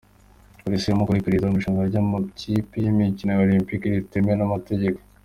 Polisi 0.63 0.83
iramukoraho 0.85 1.21
iperereza 1.21 1.45
ku 1.47 1.49
igurusha 1.51 1.89
ry'amatike 1.89 2.77
y'imikino 2.83 3.29
ya 3.31 3.41
olimpike 3.45 3.85
ritemewe 3.97 4.35
n'amategeko. 4.37 4.99